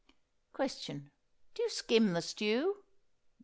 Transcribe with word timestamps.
Question. 0.51 1.11
Do 1.53 1.61
you 1.61 1.69
skim 1.69 2.13
the 2.13 2.23
stew? 2.23 2.85